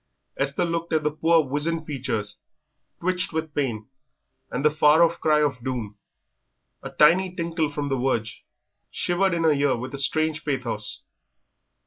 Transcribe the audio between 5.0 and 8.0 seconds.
off cry of doom, a tiny tinkle from the